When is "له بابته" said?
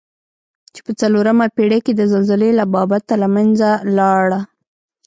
2.59-3.13